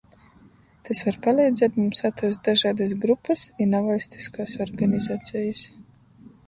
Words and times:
Tys 0.87 1.01
var 1.09 1.19
paleidzēt 1.27 1.77
mums 1.81 2.01
atrast 2.09 2.43
dažaidys 2.49 2.97
grupys 3.05 3.45
i 3.65 3.69
navaļstiskuos 3.75 4.59
organizacejis. 4.69 5.65